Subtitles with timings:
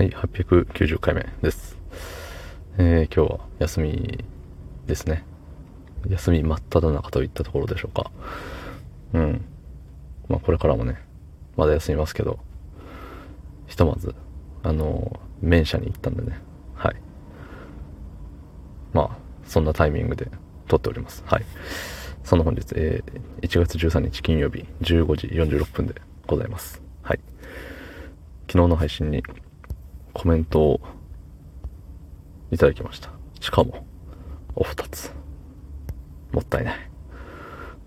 [0.00, 1.76] はい、890回目です。
[2.78, 4.24] えー、今日は休み
[4.86, 5.26] ですね。
[6.08, 8.10] 休み真っ只中といったところでしょうか。
[9.12, 9.44] うん。
[10.26, 11.02] まあこれからもね、
[11.54, 12.38] まだ休みますけど、
[13.66, 14.14] ひとまず、
[14.62, 16.40] あのー、面社に行ったんでね。
[16.76, 16.96] はい。
[18.94, 20.30] まあ、そんなタイミングで
[20.66, 21.22] 撮っております。
[21.26, 21.44] はい。
[22.24, 26.80] その本日、えー、1月13日金曜日15時46分でございます。
[27.02, 27.20] はい。
[28.48, 29.22] 昨日の配信に
[30.12, 30.80] コメントを
[32.50, 33.10] いただきました。
[33.40, 33.86] しかも、
[34.54, 35.12] お二つ。
[36.32, 36.90] もったいない。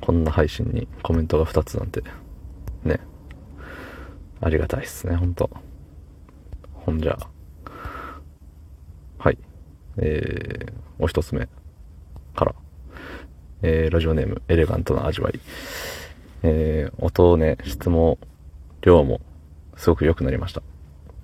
[0.00, 2.02] こんな配信にコメントが二つなんて、
[2.84, 3.00] ね。
[4.40, 5.50] ありがたいっすね、ほんと。
[6.74, 7.16] ほんじゃ
[9.18, 9.38] はい。
[9.98, 11.48] えー、お一つ目
[12.34, 12.54] から。
[13.62, 15.38] えー、ラジオネーム、エレガントな味わい。
[16.42, 18.18] えー、音ね、質も、
[18.80, 19.20] 量も、
[19.76, 20.62] すごく良くなりました。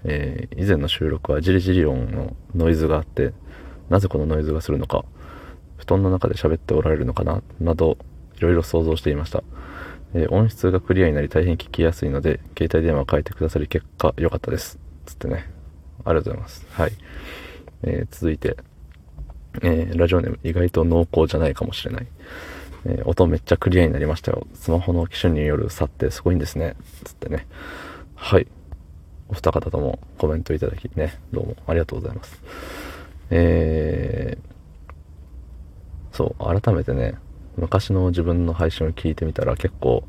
[0.05, 3.33] えー、以前の収録はジリジリ音のノイズがあって、
[3.89, 5.05] なぜこのノイズがするのか、
[5.77, 7.99] 布団の中で喋っておられるのかな、など、
[8.37, 9.43] いろいろ想像していました。
[10.15, 14.79] えー、音質がクリアになり大変聞きやすいので、携帯電話を変えてくださり結果良かったです。
[15.07, 15.51] つってね。
[16.05, 16.67] ありがとうございます。
[16.71, 16.93] はい。
[17.83, 18.57] えー、続いて、
[19.63, 22.07] えー、ラジオネーム意外と濃厚じゃないかもしれない。
[22.87, 24.47] え、音めっちゃクリアになりましたよ。
[24.55, 26.77] スマホの機種による差ってすごいんですね。
[27.05, 27.47] つってね。
[28.15, 28.47] はい。
[29.29, 32.43] お二方ともコメントいただきね、どうもありがとうございます。
[33.31, 37.15] えー、そう、改めてね、
[37.57, 40.05] 昔の自分の配信を聞いてみたら結構、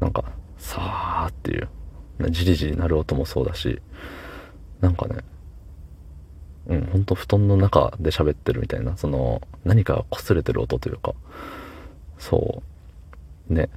[0.00, 0.24] なんか、
[0.58, 1.68] さーっていう、
[2.30, 3.80] じりじりなる音もそうだし、
[4.80, 5.20] なんかね、
[6.66, 11.14] うん、ほんと布団の中で喋ってるみたいな、その、何か擦れてる音というか、
[12.18, 12.62] そ
[13.48, 13.70] う、ね、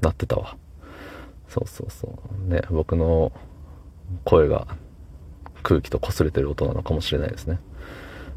[0.00, 0.56] なってたわ。
[1.56, 2.52] そうそうそう。
[2.52, 3.32] ね僕の
[4.24, 4.66] 声が
[5.62, 7.58] 空気と擦れてる音なのかもしれないですね。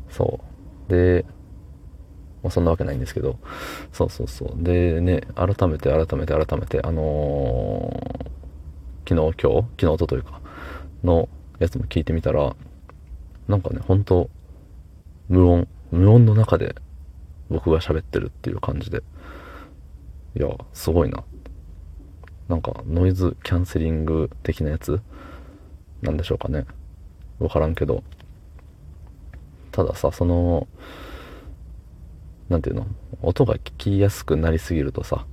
[0.09, 0.39] そ
[0.88, 0.92] う。
[0.92, 1.26] で、
[2.42, 3.38] まあ、そんなわけないんですけど。
[3.92, 4.64] そうそうそう。
[4.64, 9.67] でね改めて改めて改めてあのー、昨日今日？
[9.77, 10.39] 昨日とといか
[11.04, 11.27] の
[11.60, 12.55] やつも聞いてみたら
[13.49, 14.30] なんかね本当
[15.27, 16.76] 無音無音の中で
[17.49, 19.04] 僕が喋ってるっていう感じで。
[20.36, 21.23] いやすごいな。
[22.49, 24.99] なんかノイズキャンセリング的なやつ？
[26.02, 26.65] なんでしょうかね。
[27.39, 28.04] わからんけど。
[29.71, 30.67] たださその
[32.49, 32.88] 何ていうの？
[33.21, 35.26] 音が聞きやすくなりすぎるとさ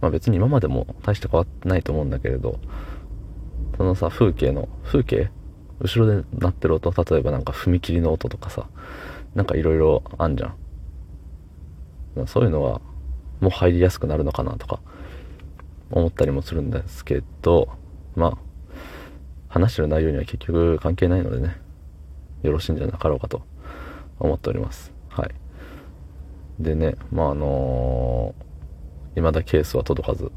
[0.00, 2.58] まあ別に今までも大して変わってないと思うんだけれど
[3.76, 5.30] そのさ風景の風景？
[5.80, 8.66] 後ろで鳴ってる音例えばなんか踏切の音とかさ
[9.34, 12.26] なんかいろいろあんじゃん。
[12.26, 12.80] そういうのは
[13.40, 14.80] もう入りやすくなるのかなとか
[15.90, 17.68] 思ったりもするんですけど、
[18.14, 18.38] まあ、
[19.48, 21.60] 話してる内容には結局関係ないのでね、
[22.42, 23.42] よろしいんじゃなかろうかと
[24.18, 24.92] 思っております。
[25.08, 25.30] はい。
[26.60, 30.30] でね、まああのー、未だケースは届かず、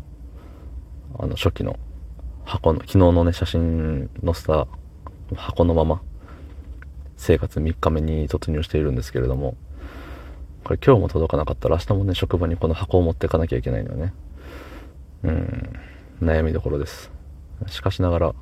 [1.19, 1.77] あの、初期の
[2.45, 4.67] 箱の、昨日のね、写真載せた
[5.35, 6.01] 箱のまま、
[7.17, 9.55] 生活3日目に突入しているんですけれども、
[10.63, 14.13] これ今日も届かなかったら明日もね、職場にこの箱を持っていかなきゃいけないのよね。
[15.23, 15.79] うん、
[16.21, 17.11] 悩みどころです。
[17.67, 18.35] しかしながら、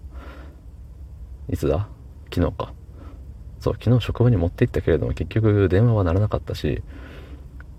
[1.49, 1.87] いつだ？
[2.33, 2.73] 昨日か。
[3.59, 6.81] そう、昨日職場に持って行ったけれども、結局電話は鳴らなかったし、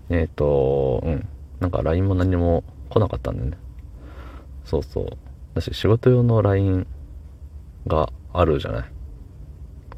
[0.09, 1.27] えっ、ー、と、うん、
[1.59, 3.57] なんか LINE も何も来なかったんだよね。
[4.63, 5.07] そうそう。
[5.53, 6.87] だし、仕事用の LINE
[7.87, 8.85] があるじゃない。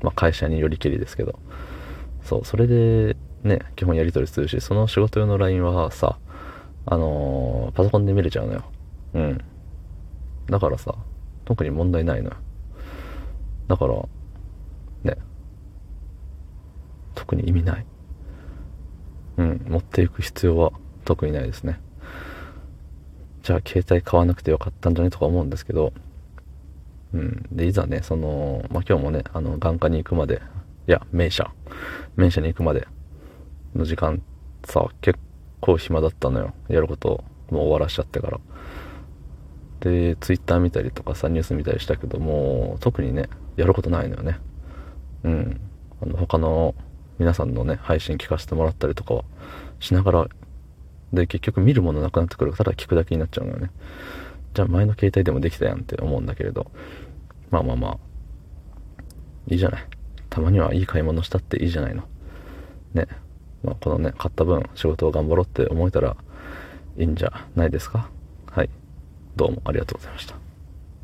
[0.01, 1.39] まあ、会社によりけりですけど。
[2.23, 6.17] そう、それでね、基本やり取りするし、その仕事用の LINE はさ、
[6.87, 8.63] あのー、パソコンで見れちゃうのよ。
[9.15, 9.41] うん。
[10.47, 10.93] だからさ、
[11.45, 12.35] 特に問題ないのよ。
[13.67, 13.95] だから、
[15.03, 15.17] ね。
[17.15, 17.85] 特に意味ない。
[19.37, 20.71] うん、持っていく必要は
[21.03, 21.79] 特にないですね。
[23.41, 25.09] じゃあ携帯買わなくてよかったんじゃね？
[25.09, 25.93] とか思うんですけど、
[27.13, 27.45] うん。
[27.51, 30.41] で、いざね、その、まあ、今日もね、あの、眼科に行くまで、
[30.87, 31.51] いや、名車、
[32.16, 32.87] 名車に行くまで
[33.73, 34.22] の時間
[34.66, 35.19] さ、結
[35.61, 36.53] 構暇だったのよ。
[36.67, 38.40] やることをもう終わらしちゃってから。
[39.85, 44.40] で、ツイッター見たりとかさ、ニュース見たりしたけども、特にね、やることないのよね。
[45.23, 45.61] うん。
[46.02, 46.73] あの、他の
[47.20, 49.23] 皆さんのね、配信聞かせてもらったりとかは
[49.79, 50.28] しながら、
[51.14, 53.70] で、結局見るものなくなってくるから、ただ聞くだけになっちゃうのよね。
[54.55, 56.66] じゃあ前の携帯でもできたやんって思うんだけれど、
[57.52, 57.97] まあまあまあ、
[59.47, 59.88] いいじゃない。
[60.31, 62.05] たまにはいい買い物したっていいじゃないの。
[62.96, 63.08] ね。
[63.64, 66.17] まあ、このね、買った分仕事を頑張ろうって思えたら
[66.97, 68.09] いいんじゃないですか。
[69.35, 70.44] どうもありがとうございました。